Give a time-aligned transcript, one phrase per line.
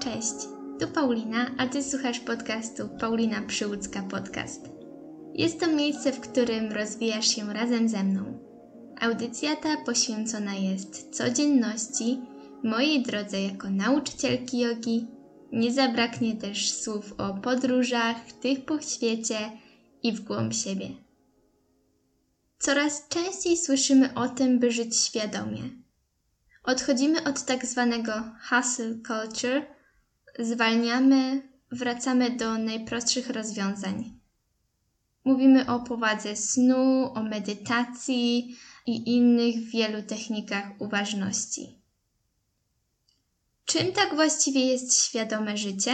[0.00, 0.34] Cześć,
[0.80, 4.68] tu Paulina, a Ty słuchasz podcastu Paulina Przyłódzka Podcast.
[5.34, 8.38] Jest to miejsce, w którym rozwijasz się razem ze mną.
[9.00, 12.20] Audycja ta poświęcona jest codzienności,
[12.64, 15.06] mojej drodze jako nauczycielki jogi.
[15.52, 19.38] Nie zabraknie też słów o podróżach, tych po świecie
[20.02, 20.88] i w głąb siebie.
[22.58, 25.62] Coraz częściej słyszymy o tym, by żyć świadomie.
[26.64, 28.12] Odchodzimy od tak zwanego
[28.48, 29.79] hustle culture,
[30.38, 34.20] zwalniamy, wracamy do najprostszych rozwiązań.
[35.24, 41.80] Mówimy o powadze snu, o medytacji i innych wielu technikach uważności.
[43.64, 45.92] Czym tak właściwie jest świadome życie?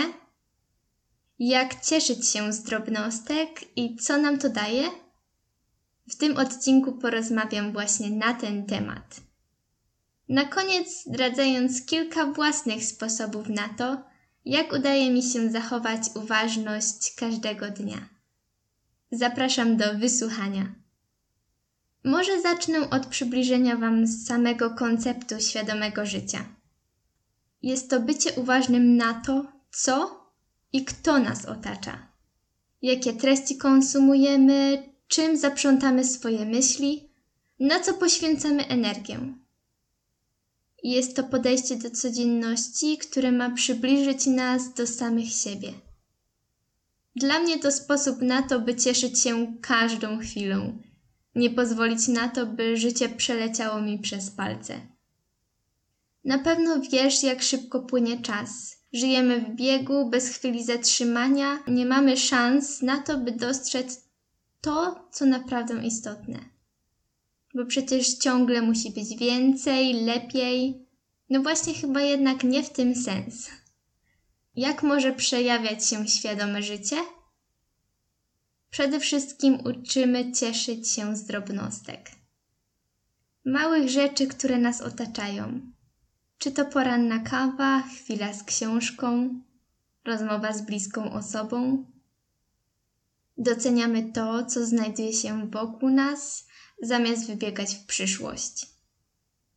[1.38, 4.90] Jak cieszyć się z drobnostek i co nam to daje?
[6.08, 9.20] W tym odcinku porozmawiam właśnie na ten temat.
[10.28, 14.04] Na koniec zdradzając kilka własnych sposobów na to,
[14.46, 18.08] jak udaje mi się zachować uważność każdego dnia.
[19.12, 20.74] Zapraszam do wysłuchania.
[22.04, 26.44] Może zacznę od przybliżenia Wam samego konceptu świadomego życia.
[27.62, 30.26] Jest to bycie uważnym na to, co
[30.72, 32.08] i kto nas otacza,
[32.82, 37.08] jakie treści konsumujemy, czym zaprzątamy swoje myśli,
[37.60, 39.18] na co poświęcamy energię.
[40.86, 45.72] Jest to podejście do codzienności, które ma przybliżyć nas do samych siebie.
[47.16, 50.78] Dla mnie to sposób na to, by cieszyć się każdą chwilą,
[51.34, 54.80] nie pozwolić na to, by życie przeleciało mi przez palce.
[56.24, 58.76] Na pewno wiesz, jak szybko płynie czas.
[58.92, 64.04] Żyjemy w biegu, bez chwili zatrzymania, nie mamy szans na to, by dostrzec
[64.60, 66.55] to, co naprawdę istotne.
[67.56, 70.86] Bo przecież ciągle musi być więcej, lepiej.
[71.30, 73.50] No właśnie, chyba jednak nie w tym sens.
[74.56, 76.96] Jak może przejawiać się świadome życie?
[78.70, 82.10] Przede wszystkim uczymy cieszyć się z drobnostek.
[83.44, 85.60] Małych rzeczy, które nas otaczają.
[86.38, 89.40] Czy to poranna kawa, chwila z książką,
[90.04, 91.84] rozmowa z bliską osobą,
[93.38, 96.46] Doceniamy to, co znajduje się wokół nas,
[96.82, 98.66] zamiast wybiegać w przyszłość,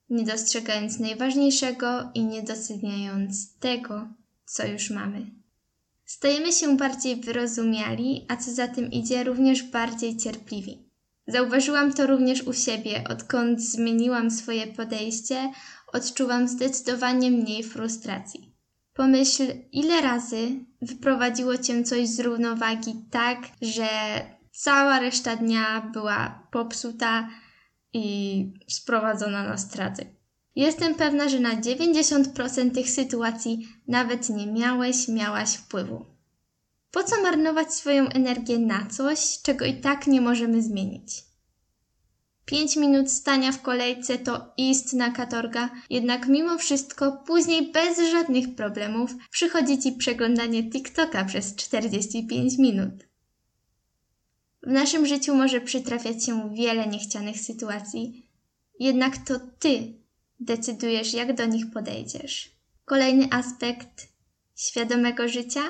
[0.10, 4.08] nie dostrzegając najważniejszego i nie doceniając tego,
[4.46, 5.26] co już mamy.
[6.06, 10.90] Stajemy się bardziej wyrozumiali, a co za tym idzie, również bardziej cierpliwi.
[11.28, 15.52] Zauważyłam to również u siebie, odkąd zmieniłam swoje podejście,
[15.94, 18.54] odczuwam zdecydowanie mniej frustracji.
[18.94, 23.90] Pomyśl, ile razy wyprowadziło cię coś z równowagi tak, że
[24.60, 27.30] cała reszta dnia była popsuta
[27.94, 30.16] i sprowadzona na straty.
[30.56, 36.06] Jestem pewna, że na 90% tych sytuacji nawet nie miałeś, miałaś wpływu.
[36.92, 41.24] Po co marnować swoją energię na coś, czego i tak nie możemy zmienić?
[42.46, 49.12] Pięć minut stania w kolejce to istna katorga, jednak mimo wszystko później bez żadnych problemów
[49.32, 53.09] przychodzi Ci przeglądanie TikToka przez 45 minut.
[54.64, 58.30] W naszym życiu może przytrafiać się wiele niechcianych sytuacji,
[58.80, 59.94] jednak to Ty
[60.40, 62.52] decydujesz, jak do nich podejdziesz.
[62.86, 64.08] Kolejny aspekt
[64.56, 65.62] świadomego życia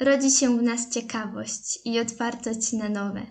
[0.00, 3.26] rodzi się w nas ciekawość i otwartość na nowe.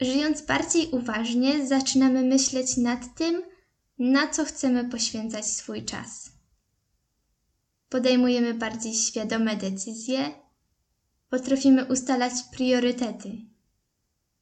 [0.00, 3.42] Żyjąc bardziej uważnie, zaczynamy myśleć nad tym,
[3.98, 6.30] na co chcemy poświęcać swój czas.
[7.88, 10.45] Podejmujemy bardziej świadome decyzje,
[11.30, 13.30] potrafimy ustalać priorytety.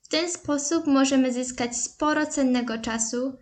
[0.03, 3.37] W ten sposób możemy zyskać sporo cennego czasu,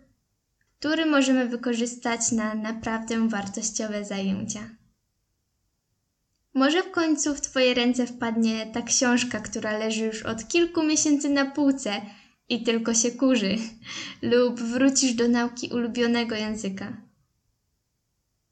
[0.79, 4.69] który możemy wykorzystać na naprawdę wartościowe zajęcia.
[6.53, 11.29] Może w końcu w Twoje ręce wpadnie ta książka, która leży już od kilku miesięcy
[11.29, 12.01] na półce
[12.49, 13.55] i tylko się kurzy,
[14.31, 17.02] lub wrócisz do nauki ulubionego języka.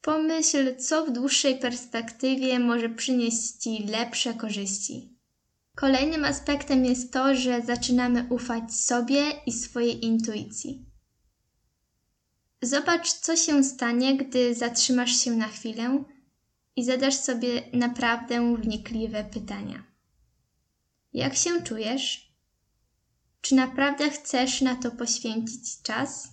[0.02, 5.18] Pomyśl, co w dłuższej perspektywie może przynieść Ci lepsze korzyści.
[5.74, 10.86] Kolejnym aspektem jest to, że zaczynamy ufać sobie i swojej intuicji.
[12.62, 16.04] Zobacz, co się stanie, gdy zatrzymasz się na chwilę
[16.76, 19.84] i zadasz sobie naprawdę wnikliwe pytania.
[21.12, 22.32] Jak się czujesz?
[23.40, 26.28] Czy naprawdę chcesz na to poświęcić czas?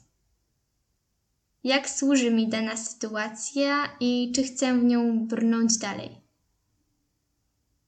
[1.63, 6.21] Jak służy mi dana sytuacja i czy chcę w nią brnąć dalej?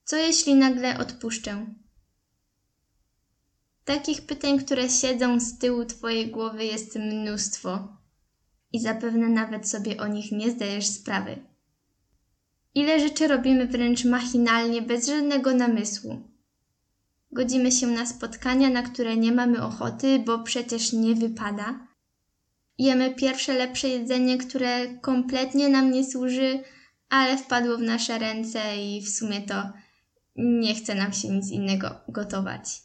[0.04, 1.66] Co jeśli nagle odpuszczę?
[3.84, 7.96] Takich pytań, które siedzą z tyłu Twojej głowy jest mnóstwo
[8.72, 11.44] i zapewne nawet sobie o nich nie zdajesz sprawy.
[12.74, 16.28] Ile rzeczy robimy wręcz machinalnie, bez żadnego namysłu.
[17.32, 21.86] Godzimy się na spotkania, na które nie mamy ochoty, bo przecież nie wypada.
[22.78, 26.64] Jemy pierwsze lepsze jedzenie, które kompletnie nam nie służy,
[27.08, 29.72] ale wpadło w nasze ręce i w sumie to
[30.36, 32.82] nie chce nam się nic innego gotować.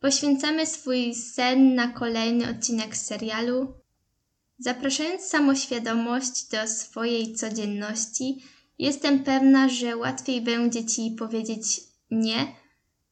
[0.00, 3.74] Poświęcamy swój sen na kolejny odcinek serialu,
[4.58, 8.42] zapraszając samoświadomość do swojej codzienności.
[8.78, 11.80] Jestem pewna, że łatwiej będzie ci powiedzieć
[12.10, 12.46] nie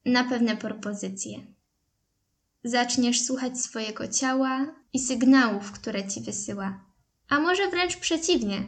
[0.05, 1.39] na pewne propozycje.
[2.65, 6.85] Zaczniesz słuchać swojego ciała i sygnałów, które ci wysyła,
[7.29, 8.67] a może wręcz przeciwnie.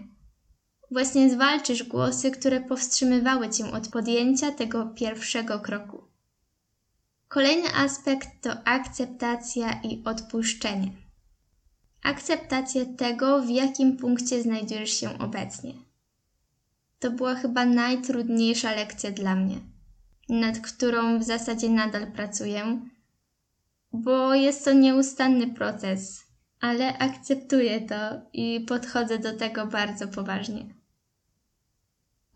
[0.91, 6.05] Właśnie zwalczysz głosy, które powstrzymywały cię od podjęcia tego pierwszego kroku.
[7.29, 10.93] Kolejny aspekt to akceptacja i odpuszczenie.
[12.03, 15.75] Akceptacja tego, w jakim punkcie znajdujesz się obecnie.
[16.99, 19.75] To była chyba najtrudniejsza lekcja dla mnie
[20.29, 22.81] nad którą w zasadzie nadal pracuję,
[23.95, 26.25] bo jest to nieustanny proces,
[26.61, 30.75] ale akceptuję to i podchodzę do tego bardzo poważnie.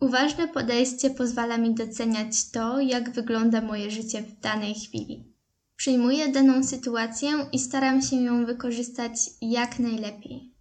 [0.01, 5.33] Uważne podejście pozwala mi doceniać to, jak wygląda moje życie w danej chwili.
[5.75, 10.53] Przyjmuję daną sytuację i staram się ją wykorzystać jak najlepiej.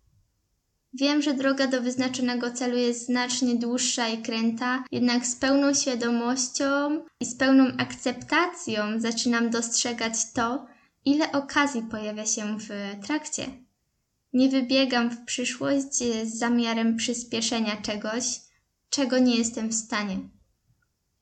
[0.95, 7.01] Wiem, że droga do wyznaczonego celu jest znacznie dłuższa i kręta, jednak z pełną świadomością
[7.21, 10.67] i z pełną akceptacją zaczynam dostrzegać to,
[11.05, 12.69] ile okazji pojawia się w
[13.07, 13.47] trakcie.
[14.33, 18.25] Nie wybiegam w przyszłość z zamiarem przyspieszenia czegoś,
[18.91, 20.19] czego nie jestem w stanie.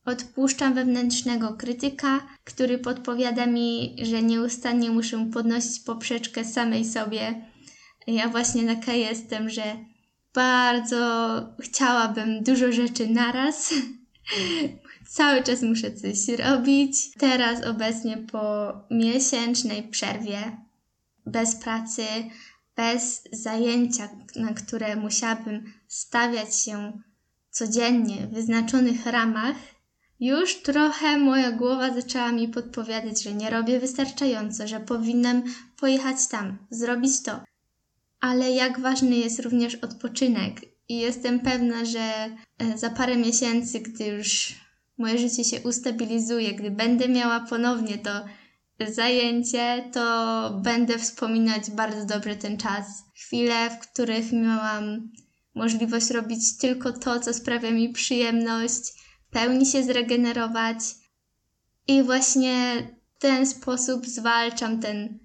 [0.05, 7.47] Odpuszczam wewnętrznego krytyka, który podpowiada mi, że nieustannie muszę podnosić poprzeczkę samej sobie
[8.07, 9.63] ja właśnie taka jestem, że
[10.35, 11.07] bardzo
[11.61, 13.75] chciałabym dużo rzeczy naraz.
[15.09, 17.13] Cały czas muszę coś robić.
[17.19, 20.57] Teraz obecnie po miesięcznej przerwie,
[21.27, 22.03] bez pracy,
[22.77, 26.93] bez zajęcia, na które musiałabym stawiać się
[27.51, 29.57] codziennie w wyznaczonych ramach,
[30.21, 35.43] już trochę moja głowa zaczęła mi podpowiadać, że nie robię wystarczająco, że powinnam
[35.77, 37.41] pojechać tam, zrobić to
[38.21, 40.61] ale jak ważny jest również odpoczynek.
[40.89, 44.55] I jestem pewna, że e, za parę miesięcy, gdy już
[44.99, 48.11] moje życie się ustabilizuje, gdy będę miała ponownie to
[48.89, 52.87] zajęcie, to będę wspominać bardzo dobrze ten czas.
[53.15, 55.11] Chwile, w których miałam
[55.55, 58.93] możliwość robić tylko to, co sprawia mi przyjemność,
[59.31, 60.79] pełni się zregenerować.
[61.89, 62.77] I właśnie
[63.17, 65.19] w ten sposób zwalczam ten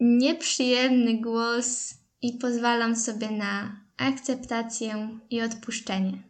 [0.00, 6.27] nieprzyjemny głos i pozwalam sobie na akceptację i odpuszczenie.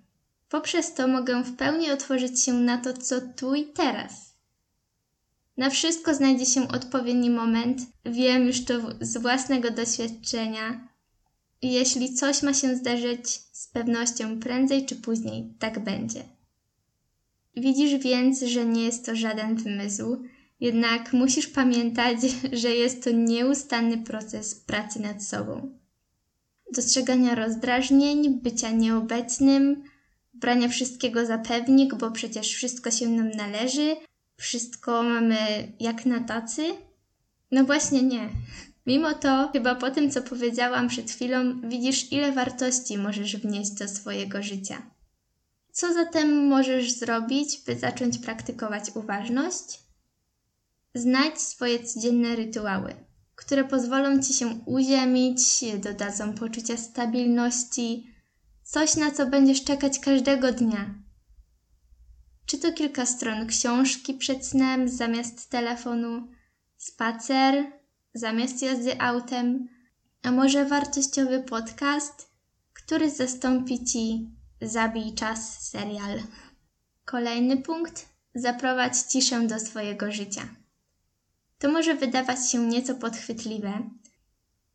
[0.48, 4.34] Poprzez to mogę w pełni otworzyć się na to, co tu i teraz.
[5.56, 10.88] Na wszystko znajdzie się odpowiedni moment, wiem już to z własnego doświadczenia.
[11.62, 16.24] Jeśli coś ma się zdarzyć, z pewnością prędzej czy później tak będzie.
[17.56, 20.22] Widzisz więc, że nie jest to żaden wymysł,
[20.60, 22.16] jednak musisz pamiętać,
[22.62, 25.78] że jest to nieustanny proces pracy nad sobą.
[26.74, 29.82] Dostrzegania rozdrażnień, bycia nieobecnym,
[30.40, 33.96] brania wszystkiego za pewnik, bo przecież wszystko się nam należy,
[34.36, 35.36] wszystko mamy
[35.80, 36.62] jak na tacy.
[37.50, 38.28] No właśnie nie.
[38.86, 43.88] Mimo to, chyba po tym, co powiedziałam przed chwilą, widzisz, ile wartości możesz wnieść do
[43.88, 44.82] swojego życia.
[45.72, 49.78] Co zatem możesz zrobić, by zacząć praktykować uważność?
[50.94, 52.94] Znajdź swoje codzienne rytuały,
[53.34, 55.40] które pozwolą ci się uziemić,
[55.82, 58.14] dodadzą poczucia stabilności,
[58.68, 60.94] coś na co będziesz czekać każdego dnia.
[62.46, 66.28] Czy to kilka stron książki przed snem zamiast telefonu,
[66.76, 67.72] spacer
[68.14, 69.68] zamiast jazdy autem,
[70.22, 72.30] a może wartościowy podcast,
[72.74, 76.22] który zastąpi ci Zabij czas serial.
[77.04, 80.48] Kolejny punkt: zaprowadź ciszę do swojego życia.
[81.58, 83.90] To może wydawać się nieco podchwytliwe.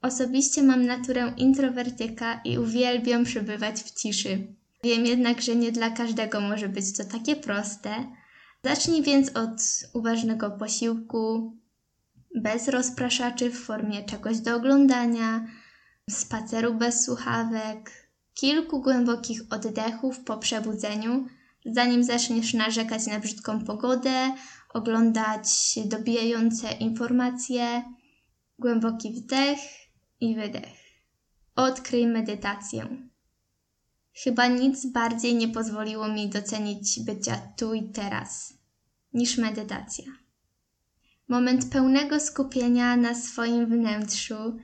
[0.04, 4.48] Osobiście mam naturę introwertyka i uwielbiam przebywać w ciszy.
[4.84, 7.90] Wiem jednak, że nie dla każdego może być to takie proste.
[8.64, 9.62] Zacznij więc od
[9.94, 11.54] uważnego posiłku,
[12.36, 15.48] bez rozpraszaczy w formie czegoś do oglądania,
[16.10, 17.92] spaceru bez słuchawek,
[18.34, 21.28] kilku głębokich oddechów po przebudzeniu,
[21.66, 24.36] zanim zaczniesz narzekać na brzydką pogodę
[24.74, 27.84] oglądać dobijające informacje,
[28.60, 29.83] głęboki wdech
[30.24, 30.84] i wydech.
[31.56, 32.88] Odkryj medytację.
[34.24, 38.53] Chyba nic bardziej nie pozwoliło mi docenić bycia tu i teraz
[39.13, 40.06] niż medytacja.
[41.27, 44.58] Moment pełnego skupienia na swoim wnętrzu,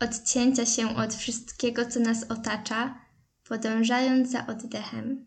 [0.00, 2.98] odcięcia się od wszystkiego, co nas otacza,
[3.48, 5.26] podążając za oddechem.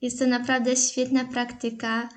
[0.00, 2.08] Jest to naprawdę świetna praktyka,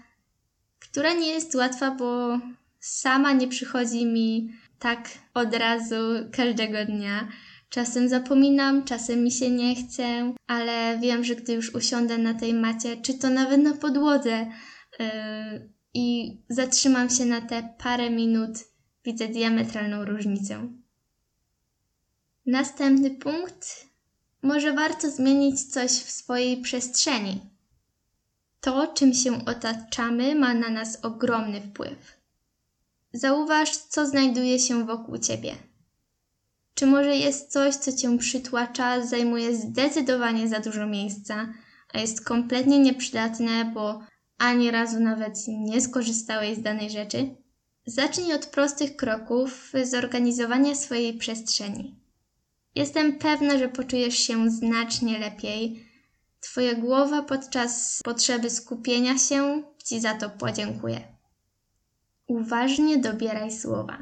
[0.79, 2.39] która nie jest łatwa, bo
[2.79, 5.95] sama nie przychodzi mi tak od razu
[6.31, 7.27] każdego dnia.
[7.69, 12.53] Czasem zapominam, czasem mi się nie chce, ale wiem, że gdy już usiądę na tej
[12.53, 14.47] macie, czy to nawet na podłodze
[15.00, 15.05] yy,
[15.93, 18.51] i zatrzymam się na te parę minut,
[19.05, 20.67] widzę diametralną różnicę.
[22.45, 23.85] Następny punkt.
[24.41, 27.39] Może warto zmienić coś w swojej przestrzeni.
[28.61, 32.21] To, czym się otaczamy, ma na nas ogromny wpływ.
[33.13, 35.56] Zauważ, co znajduje się wokół ciebie.
[36.74, 41.53] Czy może jest coś, co cię przytłacza, zajmuje zdecydowanie za dużo miejsca,
[41.94, 44.00] a jest kompletnie nieprzydatne, bo
[44.38, 47.36] ani razu nawet nie skorzystałeś z danej rzeczy?
[47.86, 51.96] Zacznij od prostych kroków zorganizowania swojej przestrzeni.
[52.75, 55.88] Jestem pewna, że poczujesz się znacznie lepiej.
[56.39, 61.11] Twoja głowa podczas potrzeby skupienia się Ci za to podziękuje.
[62.31, 63.97] Uważnie dobieraj słowa.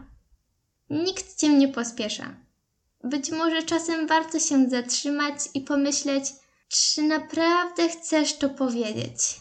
[0.89, 2.36] Nikt cię nie pospiesza.
[3.03, 6.24] Być może czasem warto się zatrzymać i pomyśleć,
[6.67, 9.39] czy naprawdę chcesz to powiedzieć.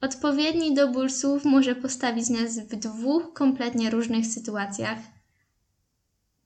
[0.00, 4.98] Odpowiedni dobór słów może postawić nas w dwóch kompletnie różnych sytuacjach.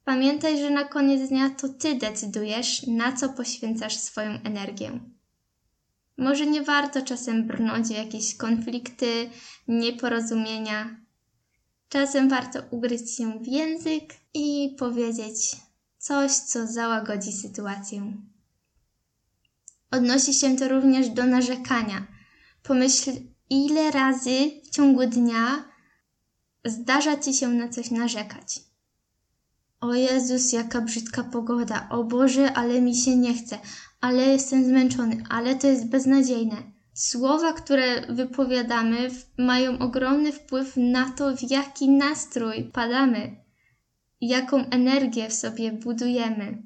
[0.05, 5.01] Pamiętaj, że na koniec dnia to ty decydujesz, na co poświęcasz swoją energię.
[6.17, 9.31] Może nie warto czasem brnąć w jakieś konflikty,
[9.69, 11.06] nieporozumienia.
[11.89, 15.57] Czasem warto ugryźć się w język i powiedzieć
[15.99, 18.13] coś, co załagodzi sytuację.
[19.91, 22.07] Odnosi się to również do narzekania.
[22.63, 23.11] Pomyśl,
[23.51, 25.65] ile razy w ciągu dnia
[26.65, 28.61] zdarza ci się na coś narzekać.
[29.81, 31.89] O Jezus, jaka brzydka pogoda.
[31.91, 33.59] O Boże, ale mi się nie chce.
[34.01, 35.25] Ale jestem zmęczony.
[35.29, 36.76] Ale to jest beznadziejne.
[36.97, 43.37] Słowa, które wypowiadamy, mają ogromny wpływ na to, w jaki nastrój padamy,
[44.21, 46.63] jaką energię w sobie budujemy.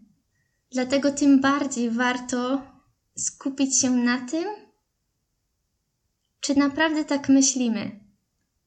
[0.73, 2.63] Dlatego tym bardziej warto
[3.17, 4.45] skupić się na tym,
[6.41, 8.01] czy naprawdę tak myślimy.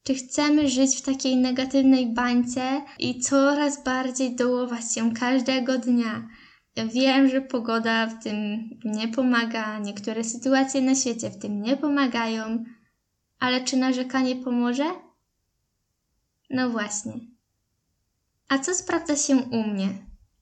[0.04, 6.28] Czy chcemy żyć w takiej negatywnej bańce i coraz bardziej dołować się każdego dnia?
[6.76, 12.64] Wiem, że pogoda w tym nie pomaga, niektóre sytuacje na świecie w tym nie pomagają,
[13.40, 14.86] ale czy narzekanie pomoże?
[16.50, 17.14] No właśnie.
[18.50, 19.90] A co sprawdza się u mnie?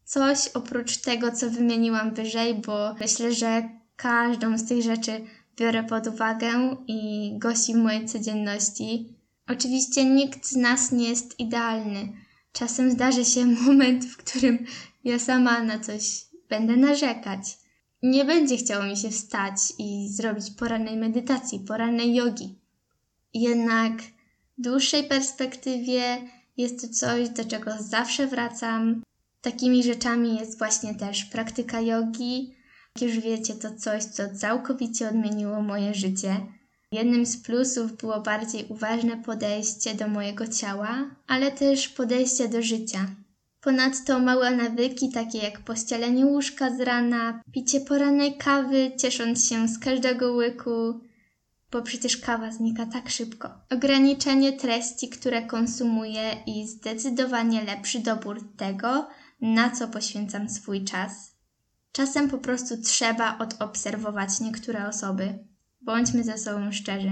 [0.03, 5.25] Coś oprócz tego, co wymieniłam wyżej, bo myślę, że każdą z tych rzeczy
[5.57, 9.15] biorę pod uwagę i gości w mojej codzienności.
[9.47, 12.13] Oczywiście nikt z nas nie jest idealny.
[12.53, 14.65] Czasem zdarzy się moment, w którym
[15.03, 17.57] ja sama na coś będę narzekać.
[18.03, 22.55] Nie będzie chciało mi się wstać i zrobić porannej medytacji, porannej jogi.
[23.33, 23.93] Jednak
[24.57, 26.21] w dłuższej perspektywie
[26.57, 29.03] jest to coś, do czego zawsze wracam.
[29.41, 32.55] Takimi rzeczami jest właśnie też praktyka jogi.
[32.95, 36.45] Jak już wiecie, to coś, co całkowicie odmieniło moje życie.
[36.91, 43.07] Jednym z plusów było bardziej uważne podejście do mojego ciała, ale też podejście do życia.
[43.61, 49.79] Ponadto małe nawyki, takie jak pościelenie łóżka z rana, picie porannej kawy, ciesząc się z
[49.79, 51.01] każdego łyku,
[51.71, 53.49] bo przecież kawa znika tak szybko.
[53.69, 59.07] Ograniczenie treści, które konsumuję i zdecydowanie lepszy dobór tego,
[59.41, 61.35] na co poświęcam swój czas.
[61.91, 65.50] Czasem po prostu trzeba odobserwować niektóre osoby.
[65.81, 67.11] Bądźmy ze sobą szczerzy.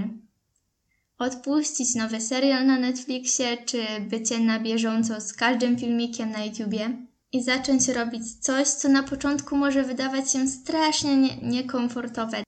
[1.18, 7.42] Odpuścić nowy serial na Netflixie, czy bycie na bieżąco z każdym filmikiem na YouTubie i
[7.42, 12.42] zacząć robić coś, co na początku może wydawać się strasznie nie niekomfortowe,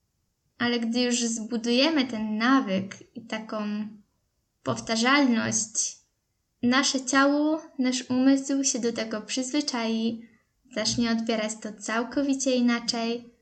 [0.57, 3.87] ale gdy już zbudujemy ten nawyk i taką
[4.63, 5.97] powtarzalność,
[6.63, 10.29] nasze ciało, nasz umysł się do tego przyzwyczai,
[10.75, 13.32] zacznie odbierać to całkowicie inaczej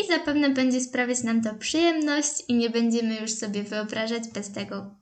[0.00, 4.94] i zapewne będzie sprawiać nam to przyjemność i nie będziemy już sobie wyobrażać bez tego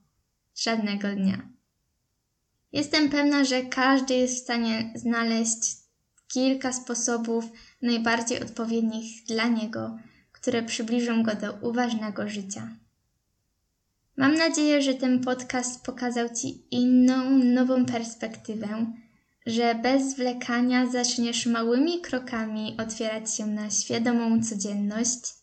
[0.55, 1.49] żadnego dnia.
[2.71, 5.77] Jestem pewna, że każdy jest w stanie znaleźć
[6.27, 7.45] kilka sposobów
[7.81, 9.97] najbardziej odpowiednich dla niego,
[10.31, 12.69] które przybliżą go do uważnego życia.
[14.17, 18.93] Mam nadzieję, że ten podcast pokazał Ci inną, nową perspektywę,
[19.47, 25.33] że bez zwlekania zaczniesz małymi krokami otwierać się na świadomą codzienność.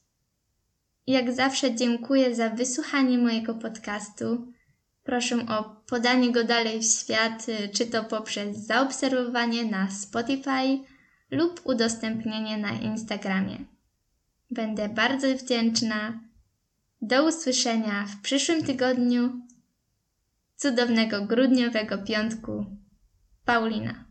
[1.07, 4.53] Jak zawsze dziękuję za wysłuchanie mojego podcastu.
[5.05, 10.79] Proszę o podanie go dalej w świat, czy to poprzez zaobserwowanie na Spotify
[11.31, 13.59] lub udostępnienie na Instagramie.
[14.51, 16.21] Będę bardzo wdzięczna.
[17.03, 19.41] Do usłyszenia w przyszłym tygodniu.
[20.57, 22.84] Cudownego grudniowego piątku.
[23.45, 24.07] Paulina.